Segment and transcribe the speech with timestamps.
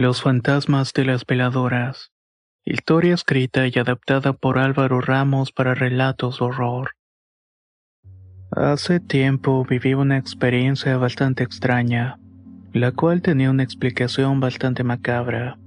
[0.00, 2.10] Los fantasmas de las veladoras.
[2.64, 6.92] Historia escrita y adaptada por Álvaro Ramos para relatos de horror.
[8.50, 12.18] Hace tiempo viví una experiencia bastante extraña,
[12.72, 15.58] la cual tenía una explicación bastante macabra.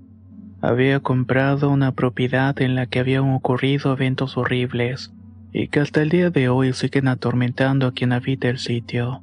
[0.64, 5.14] Había comprado una propiedad en la que habían ocurrido eventos horribles
[5.52, 9.22] y que hasta el día de hoy siguen atormentando a quien habita el sitio.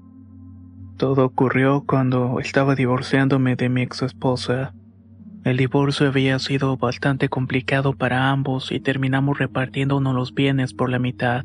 [0.96, 4.72] Todo ocurrió cuando estaba divorciándome de mi ex esposa.
[5.42, 10.98] El divorcio había sido bastante complicado para ambos y terminamos repartiéndonos los bienes por la
[10.98, 11.44] mitad.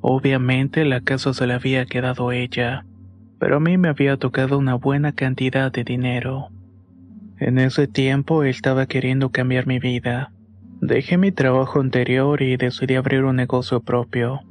[0.00, 2.84] Obviamente la casa se la había quedado ella,
[3.40, 6.50] pero a mí me había tocado una buena cantidad de dinero.
[7.38, 10.32] En ese tiempo estaba queriendo cambiar mi vida.
[10.80, 14.42] Dejé mi trabajo anterior y decidí abrir un negocio propio.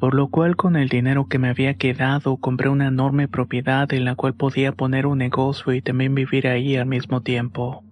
[0.00, 4.04] Por lo cual con el dinero que me había quedado compré una enorme propiedad en
[4.04, 7.84] la cual podía poner un negocio y también vivir ahí al mismo tiempo.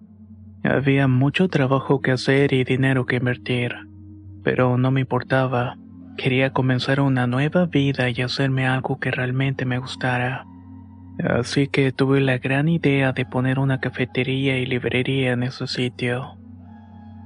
[0.63, 3.73] Había mucho trabajo que hacer y dinero que invertir,
[4.43, 5.77] pero no me importaba.
[6.17, 10.45] Quería comenzar una nueva vida y hacerme algo que realmente me gustara.
[11.23, 16.37] Así que tuve la gran idea de poner una cafetería y librería en ese sitio.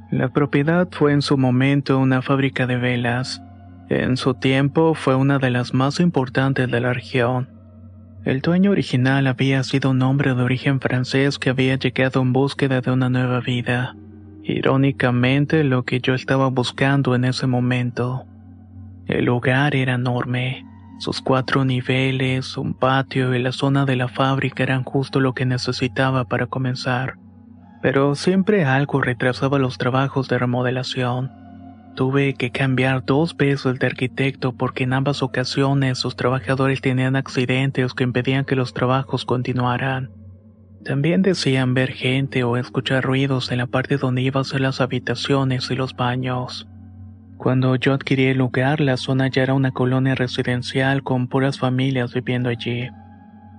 [0.09, 3.41] La propiedad fue en su momento una fábrica de velas.
[3.89, 7.49] En su tiempo fue una de las más importantes de la región.
[8.25, 12.81] El dueño original había sido un hombre de origen francés que había llegado en búsqueda
[12.81, 13.95] de una nueva vida.
[14.43, 18.25] Irónicamente, lo que yo estaba buscando en ese momento.
[19.05, 20.65] El lugar era enorme.
[20.99, 25.45] Sus cuatro niveles, un patio y la zona de la fábrica eran justo lo que
[25.45, 27.15] necesitaba para comenzar.
[27.81, 31.46] Pero siempre algo retrasaba los trabajos de remodelación.
[31.97, 37.95] Tuve que cambiar dos veces de arquitecto porque en ambas ocasiones sus trabajadores tenían accidentes
[37.95, 40.11] que impedían que los trabajos continuaran.
[40.85, 44.79] También decían ver gente o escuchar ruidos en la parte donde iban a ser las
[44.79, 46.67] habitaciones y los baños.
[47.37, 52.13] Cuando yo adquirí el lugar, la zona ya era una colonia residencial con puras familias
[52.13, 52.89] viviendo allí.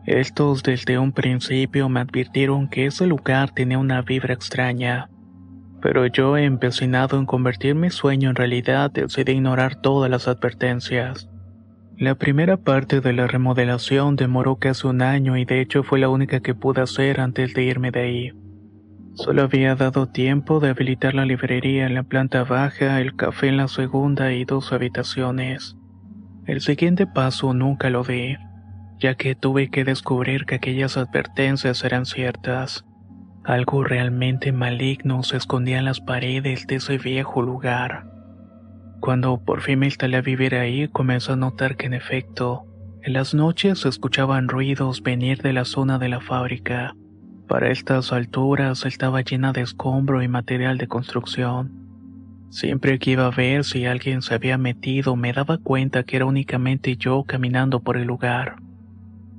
[0.07, 5.11] Estos desde un principio me advirtieron que ese lugar tenía una vibra extraña.
[5.81, 11.29] Pero yo, empecinado en convertir mi sueño en realidad, decidí ignorar todas las advertencias.
[11.97, 16.09] La primera parte de la remodelación demoró casi un año y de hecho fue la
[16.09, 18.33] única que pude hacer antes de irme de ahí.
[19.15, 23.57] Solo había dado tiempo de habilitar la librería en la planta baja, el café en
[23.57, 25.77] la segunda y dos habitaciones.
[26.47, 28.37] El siguiente paso nunca lo di,
[29.01, 32.85] ya que tuve que descubrir que aquellas advertencias eran ciertas.
[33.49, 38.05] Algo realmente maligno se escondía en las paredes de ese viejo lugar.
[39.01, 42.67] Cuando por fin me instalé a vivir ahí, comencé a notar que en efecto,
[43.01, 46.95] en las noches se escuchaban ruidos venir de la zona de la fábrica.
[47.47, 51.73] Para estas alturas estaba llena de escombro y material de construcción.
[52.51, 56.27] Siempre que iba a ver si alguien se había metido, me daba cuenta que era
[56.27, 58.57] únicamente yo caminando por el lugar.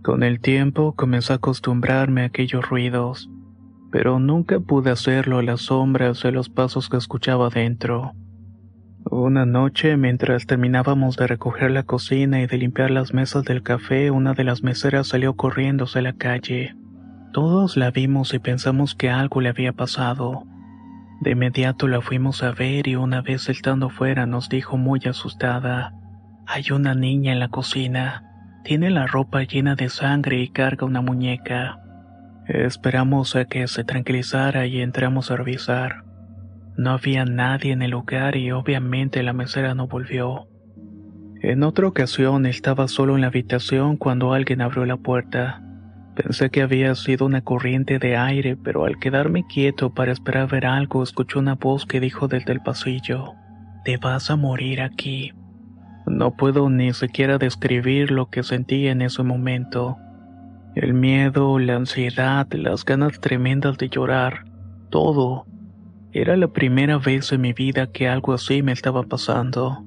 [0.01, 3.29] Con el tiempo comencé a acostumbrarme a aquellos ruidos,
[3.91, 8.13] pero nunca pude hacerlo a las sombras de los pasos que escuchaba dentro.
[9.11, 14.11] Una noche, mientras terminábamos de recoger la cocina y de limpiar las mesas del café,
[14.11, 16.75] una de las meseras salió corriendo hacia la calle.
[17.33, 20.43] Todos la vimos y pensamos que algo le había pasado.
[21.21, 25.93] De inmediato la fuimos a ver y una vez estando fuera nos dijo muy asustada,
[26.45, 28.23] hay una niña en la cocina,
[28.63, 31.79] tiene la ropa llena de sangre y carga una muñeca.
[32.49, 36.03] Esperamos a que se tranquilizara y entramos a revisar.
[36.77, 40.47] No había nadie en el lugar y obviamente la mesera no volvió.
[41.43, 45.61] En otra ocasión estaba solo en la habitación cuando alguien abrió la puerta.
[46.15, 50.65] Pensé que había sido una corriente de aire, pero al quedarme quieto para esperar ver
[50.65, 53.35] algo, escuché una voz que dijo desde el pasillo,
[53.85, 55.33] Te vas a morir aquí.
[56.07, 59.97] No puedo ni siquiera describir lo que sentí en ese momento.
[60.79, 64.45] El miedo, la ansiedad, las ganas tremendas de llorar,
[64.89, 65.45] todo.
[66.13, 69.83] Era la primera vez en mi vida que algo así me estaba pasando.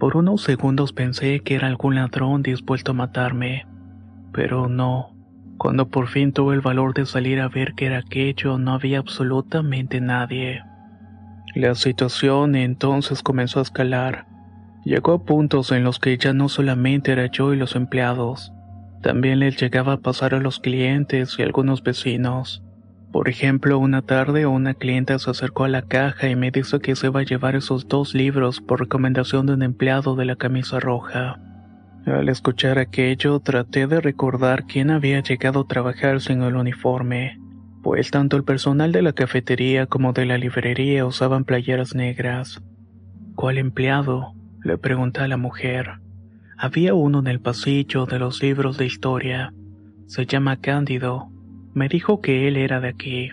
[0.00, 3.68] Por unos segundos pensé que era algún ladrón dispuesto a matarme,
[4.32, 5.14] pero no.
[5.56, 8.98] Cuando por fin tuve el valor de salir a ver qué era aquello, no había
[8.98, 10.64] absolutamente nadie.
[11.54, 14.26] La situación entonces comenzó a escalar.
[14.84, 18.52] Llegó a puntos en los que ya no solamente era yo y los empleados,
[19.02, 22.62] también les llegaba a pasar a los clientes y algunos vecinos.
[23.12, 26.94] Por ejemplo, una tarde una clienta se acercó a la caja y me dijo que
[26.94, 30.78] se iba a llevar esos dos libros por recomendación de un empleado de la camisa
[30.78, 31.40] roja.
[32.06, 37.38] Al escuchar aquello, traté de recordar quién había llegado a trabajar sin el uniforme,
[37.82, 42.62] pues tanto el personal de la cafetería como de la librería usaban playeras negras.
[43.34, 44.34] ¿Cuál empleado?
[44.64, 46.00] le pregunté a la mujer.
[46.60, 49.54] Había uno en el pasillo de los libros de historia.
[50.06, 51.30] Se llama Cándido.
[51.72, 53.30] Me dijo que él era de aquí.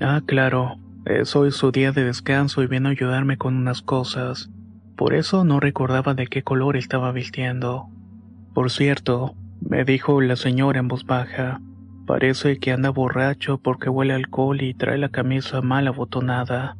[0.00, 4.50] Ah, claro, es hoy su día de descanso y vino a ayudarme con unas cosas.
[4.96, 7.86] Por eso no recordaba de qué color estaba vistiendo.
[8.52, 11.60] Por cierto, me dijo la señora en voz baja,
[12.04, 16.76] parece que anda borracho porque huele alcohol y trae la camisa mal abotonada.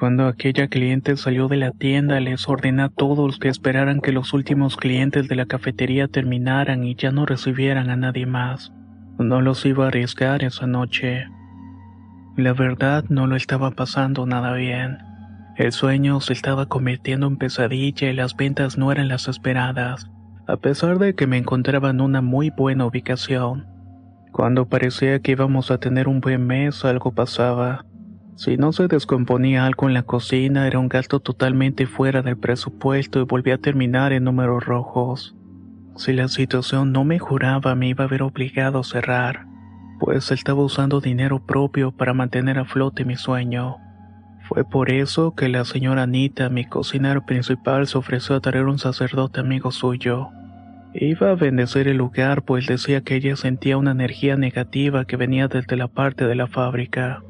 [0.00, 4.32] Cuando aquella cliente salió de la tienda, les ordené a todos que esperaran que los
[4.32, 8.72] últimos clientes de la cafetería terminaran y ya no recibieran a nadie más.
[9.18, 11.26] No los iba a arriesgar esa noche.
[12.34, 14.96] La verdad no lo estaba pasando nada bien.
[15.58, 20.10] El sueño se estaba convirtiendo en pesadilla y las ventas no eran las esperadas,
[20.46, 23.66] a pesar de que me encontraba en una muy buena ubicación.
[24.32, 27.84] Cuando parecía que íbamos a tener un buen mes, algo pasaba.
[28.40, 33.20] Si no se descomponía algo en la cocina, era un gasto totalmente fuera del presupuesto
[33.20, 35.36] y volvía a terminar en números rojos.
[35.96, 39.44] Si la situación no mejoraba, me iba a ver obligado a cerrar,
[39.98, 43.76] pues estaba usando dinero propio para mantener a flote mi sueño.
[44.48, 48.78] Fue por eso que la señora Anita, mi cocinera principal, se ofreció a traer un
[48.78, 50.30] sacerdote amigo suyo.
[50.94, 55.46] Iba a bendecir el lugar, pues decía que ella sentía una energía negativa que venía
[55.46, 57.22] desde la parte de la fábrica.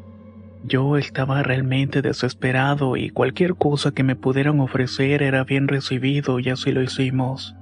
[0.65, 6.51] Yo estaba realmente desesperado y cualquier cosa que me pudieran ofrecer era bien recibido y
[6.51, 7.57] así lo hicimos.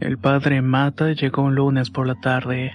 [0.00, 2.72] El padre Mata llegó un lunes por la tarde.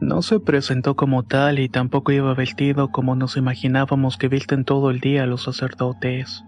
[0.00, 4.90] No se presentó como tal y tampoco iba vestido como nos imaginábamos que visten todo
[4.90, 6.44] el día los sacerdotes.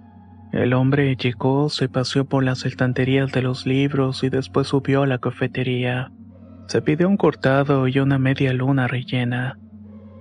[0.53, 5.07] El hombre llegó, se paseó por las estanterías de los libros y después subió a
[5.07, 6.13] la cafetería.
[6.69, 9.59] Se pidió un cortado y una media luna rellena.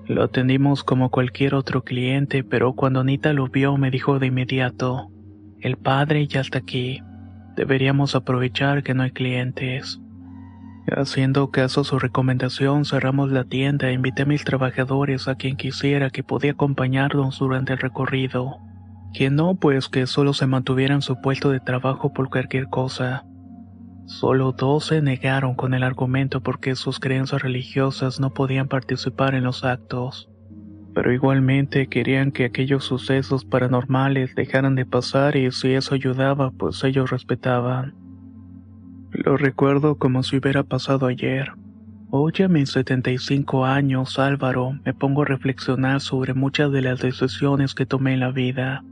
[0.08, 5.10] Lo atendimos como cualquier otro cliente, pero cuando Anita lo vio me dijo de inmediato,
[5.62, 7.02] el padre ya está aquí,
[7.56, 10.02] deberíamos aprovechar que no hay clientes.
[10.88, 15.56] Haciendo caso a su recomendación, cerramos la tienda e invité a mis trabajadores a quien
[15.56, 18.58] quisiera que podía acompañarnos durante el recorrido.
[19.14, 23.24] Quien no, pues que solo se mantuviera en su puesto de trabajo por cualquier cosa.
[24.06, 29.46] Solo dos se negaron con el argumento porque sus creencias religiosas no podían participar en
[29.46, 30.30] los actos,
[30.94, 36.84] pero igualmente querían que aquellos sucesos paranormales dejaran de pasar y si eso ayudaba, pues
[36.84, 37.96] ellos respetaban.
[39.12, 41.54] Lo recuerdo como si hubiera pasado ayer.
[42.10, 47.74] Hoy a mis 75 años, Álvaro, me pongo a reflexionar sobre muchas de las decisiones
[47.74, 48.84] que tomé en la vida.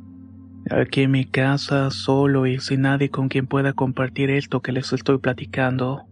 [0.71, 4.93] Aquí en mi casa, solo y sin nadie con quien pueda compartir esto que les
[4.93, 6.05] estoy platicando.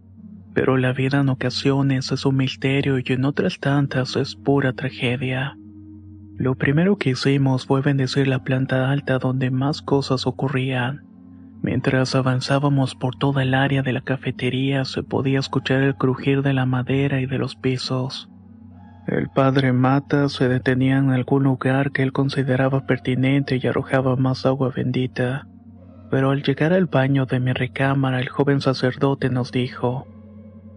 [0.52, 5.56] Pero la vida en ocasiones es un misterio y en otras tantas es pura tragedia.
[6.36, 11.06] Lo primero que hicimos fue bendecir la planta alta donde más cosas ocurrían.
[11.62, 16.52] Mientras avanzábamos por toda el área de la cafetería se podía escuchar el crujir de
[16.52, 18.28] la madera y de los pisos.
[19.06, 24.46] El padre Mata se detenía en algún lugar que él consideraba pertinente y arrojaba más
[24.46, 25.46] agua bendita.
[26.10, 30.06] Pero al llegar al baño de mi recámara, el joven sacerdote nos dijo,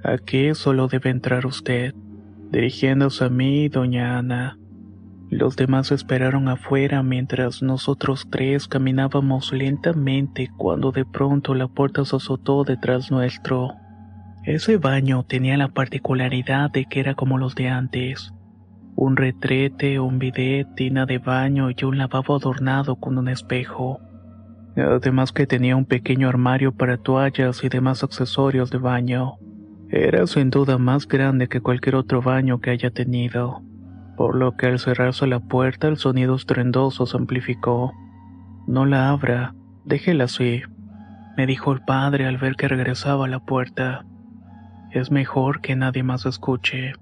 [0.03, 1.93] Aquí solo debe entrar usted,
[2.51, 4.57] dirigiéndose a mí y doña Ana.
[5.29, 12.17] Los demás esperaron afuera mientras nosotros tres caminábamos lentamente cuando de pronto la puerta se
[12.17, 13.73] azotó detrás nuestro.
[14.45, 18.33] Ese baño tenía la particularidad de que era como los de antes.
[18.95, 24.01] Un retrete, un bidet, tina de baño y un lavabo adornado con un espejo.
[24.75, 29.35] Además que tenía un pequeño armario para toallas y demás accesorios de baño.
[29.89, 33.61] Era sin duda más grande que cualquier otro baño que haya tenido,
[34.17, 37.93] por lo que al cerrarse la puerta el sonido estrendoso se amplificó.
[38.67, 40.63] No la abra, déjela así,
[41.37, 44.05] me dijo el padre al ver que regresaba a la puerta.
[44.93, 46.93] Es mejor que nadie más escuche.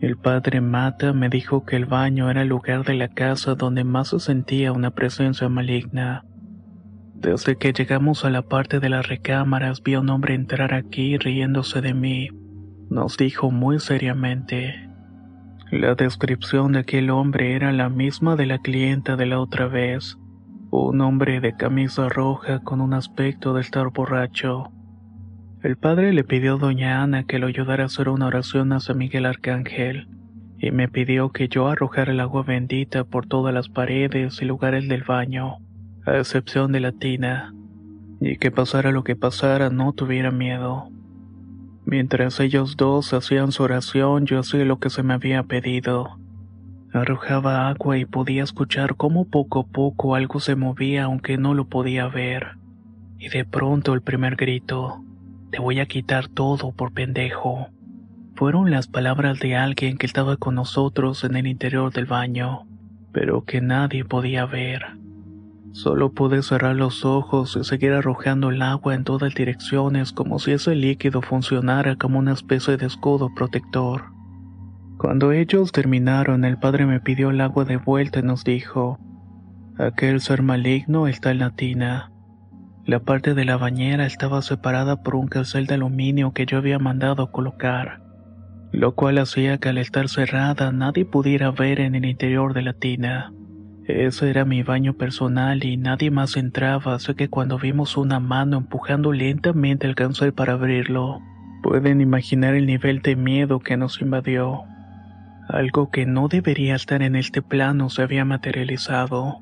[0.00, 3.82] El padre Mata me dijo que el baño era el lugar de la casa donde
[3.82, 6.24] más se sentía una presencia maligna.
[7.14, 11.18] Desde que llegamos a la parte de las recámaras vi a un hombre entrar aquí
[11.18, 12.28] riéndose de mí.
[12.88, 14.88] Nos dijo muy seriamente.
[15.72, 20.16] La descripción de aquel hombre era la misma de la clienta de la otra vez.
[20.70, 24.70] Un hombre de camisa roja con un aspecto de estar borracho.
[25.60, 28.78] El padre le pidió a doña Ana que lo ayudara a hacer una oración a
[28.78, 30.06] San Miguel Arcángel,
[30.56, 34.88] y me pidió que yo arrojara el agua bendita por todas las paredes y lugares
[34.88, 35.56] del baño,
[36.06, 37.52] a excepción de la tina,
[38.20, 40.90] y que pasara lo que pasara no tuviera miedo.
[41.84, 46.18] Mientras ellos dos hacían su oración, yo hacía lo que se me había pedido.
[46.92, 51.66] Arrojaba agua y podía escuchar cómo poco a poco algo se movía aunque no lo
[51.66, 52.58] podía ver.
[53.18, 55.02] Y de pronto el primer grito.
[55.50, 57.68] Te voy a quitar todo por pendejo.
[58.34, 62.66] Fueron las palabras de alguien que estaba con nosotros en el interior del baño,
[63.12, 64.82] pero que nadie podía ver.
[65.72, 70.52] Solo pude cerrar los ojos y seguir arrojando el agua en todas direcciones como si
[70.52, 74.04] ese líquido funcionara como una especie de escudo protector.
[74.98, 78.98] Cuando ellos terminaron, el padre me pidió el agua de vuelta y nos dijo,
[79.78, 82.10] aquel ser maligno está en la tina.
[82.88, 86.78] La parte de la bañera estaba separada por un cancel de aluminio que yo había
[86.78, 88.00] mandado colocar,
[88.72, 92.72] lo cual hacía que al estar cerrada nadie pudiera ver en el interior de la
[92.72, 93.30] tina.
[93.84, 98.56] Ese era mi baño personal y nadie más entraba, así que cuando vimos una mano
[98.56, 101.20] empujando lentamente el cancel para abrirlo,
[101.62, 104.62] pueden imaginar el nivel de miedo que nos invadió.
[105.50, 109.40] Algo que no debería estar en este plano se había materializado.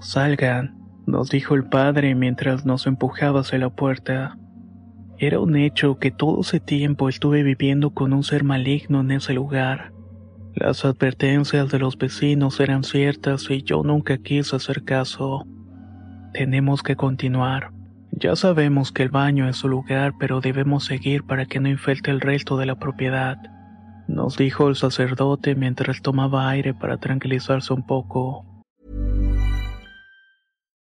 [0.00, 0.79] Salgan,
[1.10, 4.38] nos dijo el padre mientras nos empujaba hacia la puerta.
[5.18, 9.34] Era un hecho que todo ese tiempo estuve viviendo con un ser maligno en ese
[9.34, 9.92] lugar.
[10.54, 15.46] Las advertencias de los vecinos eran ciertas y yo nunca quise hacer caso.
[16.32, 17.70] Tenemos que continuar.
[18.12, 22.10] Ya sabemos que el baño es su lugar, pero debemos seguir para que no infecte
[22.10, 23.38] el resto de la propiedad,
[24.10, 28.44] nos dijo el sacerdote mientras tomaba aire para tranquilizarse un poco.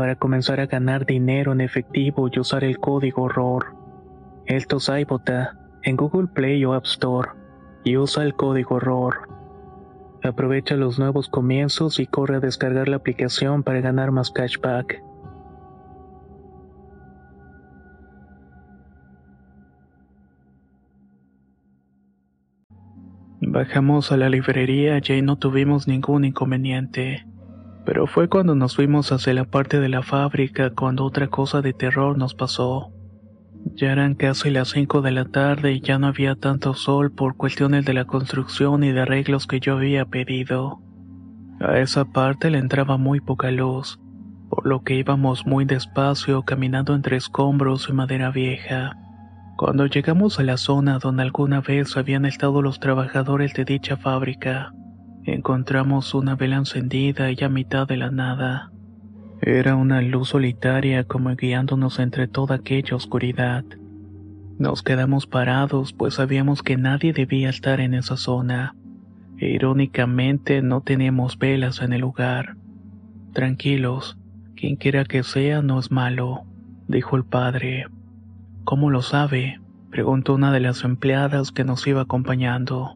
[0.00, 3.76] para comenzar a ganar dinero en efectivo y usar el código ROR.
[4.46, 7.28] Esto es iBota en Google Play o App Store.
[7.84, 9.28] y usa el código ROR.
[10.22, 15.02] Aprovecha los nuevos comienzos y corre a descargar la aplicación para ganar más cashback.
[23.42, 27.29] Bajamos a la librería y no tuvimos ningún inconveniente.
[27.84, 31.72] Pero fue cuando nos fuimos hacia la parte de la fábrica cuando otra cosa de
[31.72, 32.92] terror nos pasó.
[33.74, 37.36] Ya eran casi las 5 de la tarde y ya no había tanto sol por
[37.36, 40.80] cuestiones de la construcción y de arreglos que yo había pedido.
[41.60, 44.00] A esa parte le entraba muy poca luz,
[44.48, 48.96] por lo que íbamos muy despacio caminando entre escombros y madera vieja.
[49.56, 54.72] Cuando llegamos a la zona donde alguna vez habían estado los trabajadores de dicha fábrica,
[55.34, 58.70] encontramos una vela encendida y a mitad de la nada.
[59.42, 63.64] Era una luz solitaria como guiándonos entre toda aquella oscuridad.
[64.58, 68.74] Nos quedamos parados pues sabíamos que nadie debía estar en esa zona.
[69.38, 72.56] Irónicamente no teníamos velas en el lugar.
[73.32, 74.18] Tranquilos,
[74.54, 76.42] quien quiera que sea no es malo,
[76.88, 77.86] dijo el padre.
[78.64, 79.60] ¿Cómo lo sabe?
[79.90, 82.94] preguntó una de las empleadas que nos iba acompañando.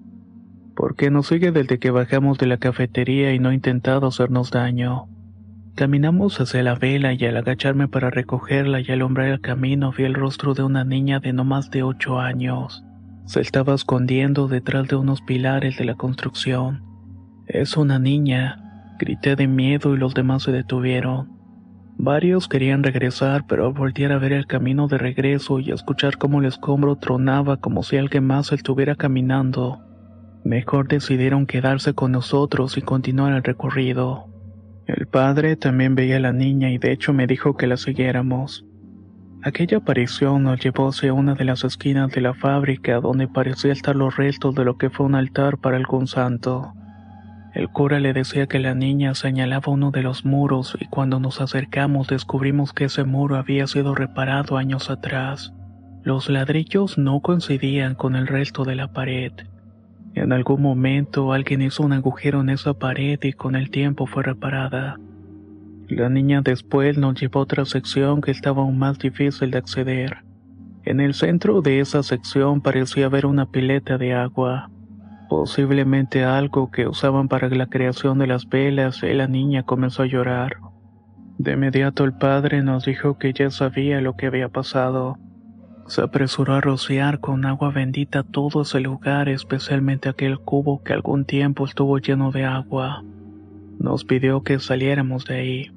[0.74, 5.06] Porque nos sigue desde que bajamos de la cafetería y no ha intentado hacernos daño.
[5.76, 10.14] Caminamos hacia la vela y al agacharme para recogerla y alumbrar el camino vi el
[10.14, 12.84] rostro de una niña de no más de ocho años.
[13.26, 16.82] Se estaba escondiendo detrás de unos pilares de la construcción.
[17.46, 21.32] Es una niña, grité de miedo y los demás se detuvieron.
[21.96, 26.40] Varios querían regresar, pero al voltear a ver el camino de regreso y escuchar cómo
[26.40, 29.80] el escombro tronaba como si alguien más estuviera caminando,
[30.44, 34.26] mejor decidieron quedarse con nosotros y continuar el recorrido.
[34.86, 38.66] El padre también veía a la niña y de hecho me dijo que la siguiéramos.
[39.42, 43.96] Aquella aparición nos llevó hacia una de las esquinas de la fábrica donde parecía estar
[43.96, 46.72] los restos de lo que fue un altar para algún santo.
[47.54, 51.40] El cura le decía que la niña señalaba uno de los muros y cuando nos
[51.40, 55.52] acercamos descubrimos que ese muro había sido reparado años atrás.
[56.02, 59.32] Los ladrillos no coincidían con el resto de la pared.
[60.14, 64.22] En algún momento alguien hizo un agujero en esa pared y con el tiempo fue
[64.22, 64.96] reparada.
[65.88, 70.18] La niña después nos llevó a otra sección que estaba aún más difícil de acceder.
[70.84, 74.70] En el centro de esa sección parecía haber una pileta de agua,
[75.28, 80.06] posiblemente algo que usaban para la creación de las velas y la niña comenzó a
[80.06, 80.58] llorar.
[81.38, 85.18] De inmediato el padre nos dijo que ya sabía lo que había pasado
[85.86, 91.24] se apresuró a rociar con agua bendita todo ese lugar, especialmente aquel cubo que algún
[91.24, 93.04] tiempo estuvo lleno de agua.
[93.78, 95.70] Nos pidió que saliéramos de ahí.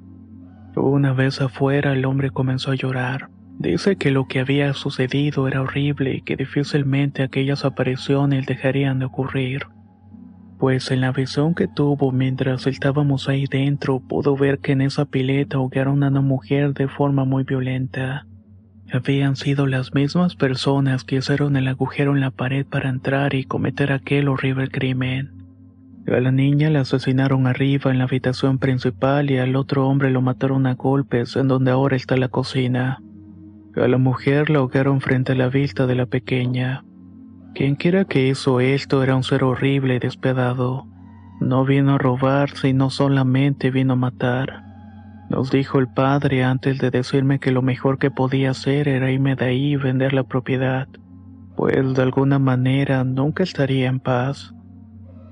[0.76, 3.28] Una vez afuera el hombre comenzó a llorar.
[3.58, 9.06] Dice que lo que había sucedido era horrible y que difícilmente aquellas apariciones dejarían de
[9.06, 9.66] ocurrir.
[10.58, 15.06] Pues en la visión que tuvo mientras estábamos ahí dentro pudo ver que en esa
[15.06, 18.27] pileta ahogaron a una mujer de forma muy violenta.
[18.90, 23.44] Habían sido las mismas personas que hicieron el agujero en la pared para entrar y
[23.44, 25.32] cometer aquel horrible crimen.
[26.06, 30.22] A la niña la asesinaron arriba en la habitación principal y al otro hombre lo
[30.22, 33.02] mataron a golpes en donde ahora está la cocina.
[33.76, 36.82] A la mujer la ahogaron frente a la vista de la pequeña.
[37.54, 40.86] Quien quiera que hizo esto era un ser horrible y despiadado.
[41.40, 44.67] No vino a robar, sino solamente vino a matar.
[45.28, 49.36] Nos dijo el padre antes de decirme que lo mejor que podía hacer era irme
[49.36, 50.88] de ahí y vender la propiedad,
[51.54, 54.54] pues de alguna manera nunca estaría en paz.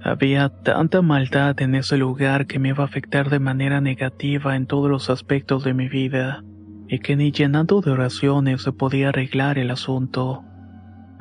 [0.04, 4.66] Había tanta maldad en ese lugar que me iba a afectar de manera negativa en
[4.66, 6.44] todos los aspectos de mi vida,
[6.88, 10.44] y que ni llenando de oraciones se podía arreglar el asunto.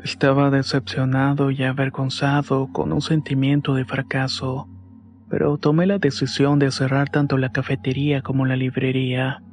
[0.03, 4.67] Estaba decepcionado y avergonzado con un sentimiento de fracaso
[5.35, 9.43] pero tomé la decisión de cerrar tanto la cafetería como la librería.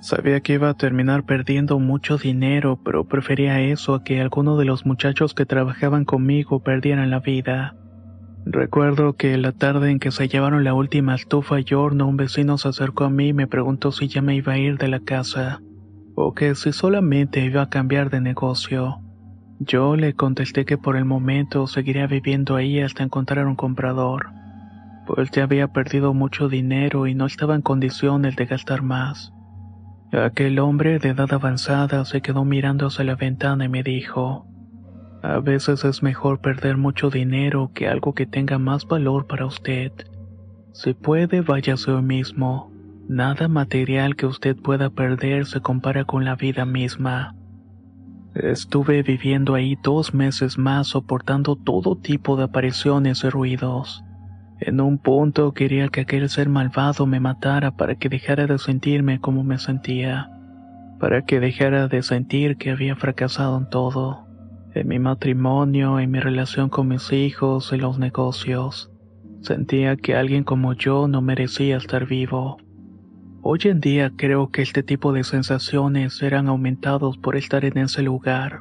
[0.00, 4.64] Sabía que iba a terminar perdiendo mucho dinero, pero prefería eso a que alguno de
[4.64, 7.76] los muchachos que trabajaban conmigo perdieran la vida.
[8.46, 12.56] Recuerdo que la tarde en que se llevaron la última estufa y horno, un vecino
[12.56, 15.00] se acercó a mí y me preguntó si ya me iba a ir de la
[15.00, 15.60] casa,
[16.14, 19.02] o que si solamente iba a cambiar de negocio.
[19.58, 24.39] Yo le contesté que por el momento seguiría viviendo ahí hasta encontrar un comprador
[25.14, 29.32] pues ya había perdido mucho dinero y no estaba en condiciones de gastar más.
[30.12, 34.46] Aquel hombre de edad avanzada se quedó mirando hacia la ventana y me dijo,
[35.22, 39.92] a veces es mejor perder mucho dinero que algo que tenga más valor para usted.
[40.72, 42.72] Si puede, váyase hoy mismo.
[43.08, 47.34] Nada material que usted pueda perder se compara con la vida misma.
[48.34, 54.04] Estuve viviendo ahí dos meses más soportando todo tipo de apariciones y ruidos.
[54.60, 59.18] En un punto quería que aquel ser malvado me matara para que dejara de sentirme
[59.18, 60.30] como me sentía,
[60.98, 64.26] para que dejara de sentir que había fracasado en todo,
[64.74, 68.90] en mi matrimonio, en mi relación con mis hijos, en los negocios.
[69.40, 72.58] Sentía que alguien como yo no merecía estar vivo.
[73.40, 78.02] Hoy en día creo que este tipo de sensaciones eran aumentados por estar en ese
[78.02, 78.60] lugar.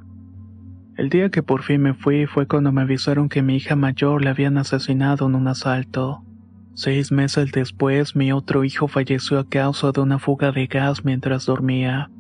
[1.00, 4.22] El día que por fin me fui fue cuando me avisaron que mi hija mayor
[4.22, 6.26] la habían asesinado en un asalto.
[6.74, 11.46] Seis meses después mi otro hijo falleció a causa de una fuga de gas mientras
[11.46, 12.12] dormía.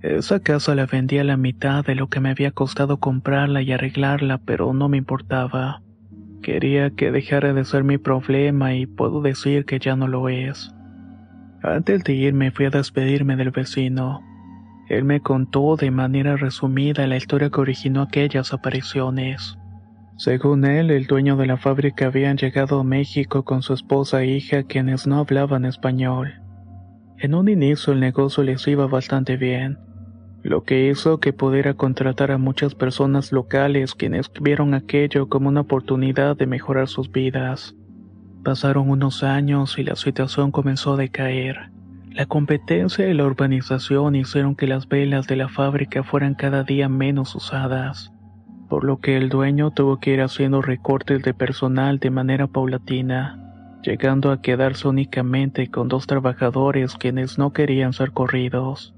[0.00, 3.72] Esa casa la vendí a la mitad de lo que me había costado comprarla y
[3.72, 5.82] arreglarla, pero no me importaba.
[6.40, 10.74] Quería que dejara de ser mi problema y puedo decir que ya no lo es.
[11.62, 14.22] Antes de irme fui a despedirme del vecino.
[14.88, 19.56] Él me contó de manera resumida la historia que originó aquellas apariciones.
[20.16, 24.28] Según él, el dueño de la fábrica habían llegado a México con su esposa e
[24.28, 26.34] hija quienes no hablaban español.
[27.18, 29.78] En un inicio el negocio les iba bastante bien,
[30.44, 35.62] lo que hizo que pudiera contratar a muchas personas locales quienes vieron aquello como una
[35.62, 37.74] oportunidad de mejorar sus vidas.
[38.44, 41.70] Pasaron unos años y la situación comenzó a decaer.
[42.14, 46.88] La competencia y la urbanización hicieron que las velas de la fábrica fueran cada día
[46.88, 48.12] menos usadas,
[48.68, 53.80] por lo que el dueño tuvo que ir haciendo recortes de personal de manera paulatina,
[53.82, 58.94] llegando a quedarse únicamente con dos trabajadores quienes no querían ser corridos.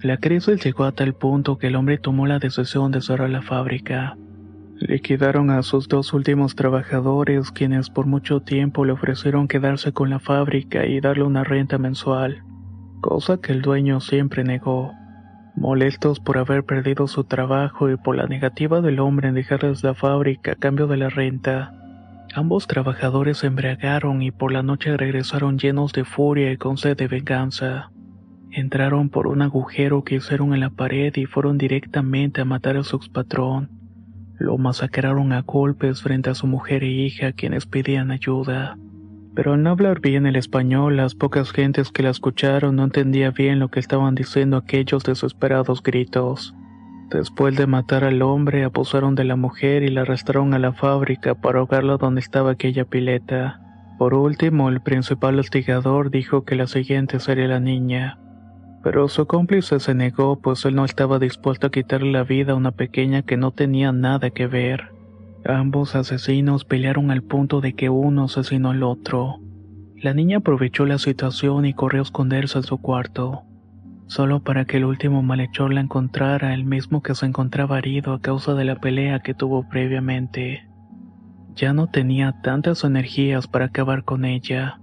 [0.00, 3.42] La crisis llegó a tal punto que el hombre tomó la decisión de cerrar la
[3.42, 4.16] fábrica.
[4.80, 10.20] Liquidaron a sus dos últimos trabajadores, quienes por mucho tiempo le ofrecieron quedarse con la
[10.20, 12.44] fábrica y darle una renta mensual,
[13.00, 14.92] cosa que el dueño siempre negó.
[15.56, 19.94] Molestos por haber perdido su trabajo y por la negativa del hombre en dejarles la
[19.94, 21.74] fábrica a cambio de la renta,
[22.32, 26.96] ambos trabajadores se embriagaron y por la noche regresaron llenos de furia y con sed
[26.96, 27.90] de venganza.
[28.52, 32.84] Entraron por un agujero que hicieron en la pared y fueron directamente a matar a
[32.84, 33.77] su expatrón
[34.38, 38.78] lo masacraron a golpes frente a su mujer e hija quienes pedían ayuda.
[39.34, 43.30] Pero al no hablar bien el español, las pocas gentes que la escucharon no entendía
[43.30, 46.54] bien lo que estaban diciendo aquellos desesperados gritos.
[47.10, 51.34] Después de matar al hombre, abusaron de la mujer y la arrastraron a la fábrica
[51.34, 53.60] para ahogarla donde estaba aquella pileta.
[53.98, 58.18] Por último, el principal hostigador dijo que la siguiente sería la niña.
[58.82, 62.56] Pero su cómplice se negó, pues él no estaba dispuesto a quitarle la vida a
[62.56, 64.92] una pequeña que no tenía nada que ver.
[65.44, 69.40] Ambos asesinos pelearon al punto de que uno asesinó al otro.
[69.96, 73.42] La niña aprovechó la situación y corrió a esconderse en su cuarto,
[74.06, 78.20] solo para que el último malhechor la encontrara, el mismo que se encontraba herido a
[78.20, 80.68] causa de la pelea que tuvo previamente.
[81.56, 84.78] Ya no tenía tantas energías para acabar con ella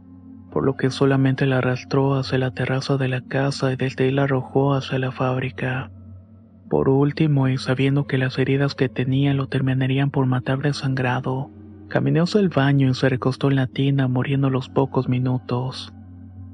[0.56, 4.12] por lo que solamente la arrastró hacia la terraza de la casa y desde ahí
[4.12, 5.92] la arrojó hacia la fábrica.
[6.70, 11.52] Por último, y sabiendo que las heridas que tenía lo terminarían por matar desangrado,
[11.90, 15.94] caminó hacia el baño y se recostó en la tina muriendo los pocos minutos.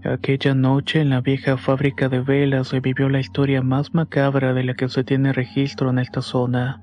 [0.04, 4.64] Aquella noche en la vieja fábrica de velas se vivió la historia más macabra de
[4.64, 6.82] la que se tiene registro en esta zona.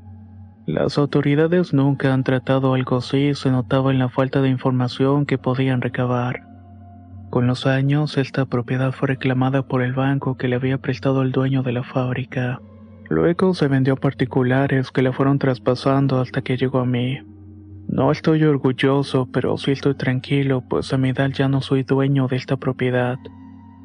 [0.67, 5.27] Las autoridades nunca han tratado algo así y se notaba en la falta de información
[5.27, 6.48] que podían recabar.
[7.31, 11.31] Con los años, esta propiedad fue reclamada por el banco que le había prestado el
[11.31, 12.61] dueño de la fábrica.
[13.11, 17.19] Luego se vendió a particulares que la fueron traspasando hasta que llegó a mí.
[17.87, 22.29] No estoy orgulloso, pero sí estoy tranquilo, pues a mi edad ya no soy dueño
[22.29, 23.19] de esta propiedad.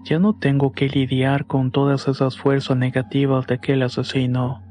[0.05, 4.61] Ya no tengo que lidiar con todas esas fuerzas negativas de aquel asesino,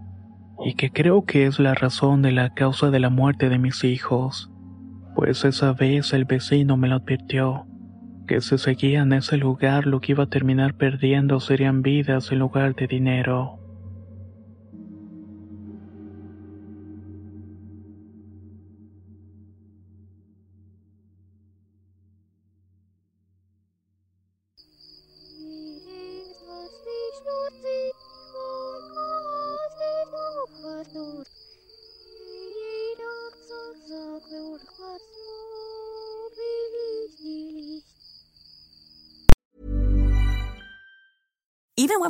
[0.64, 3.84] y que creo que es la razón de la causa de la muerte de mis
[3.84, 4.50] hijos,
[5.14, 7.66] pues esa vez el vecino me lo advirtió
[8.26, 12.38] que si seguía en ese lugar lo que iba a terminar perdiendo serían vidas en
[12.38, 13.61] lugar de dinero.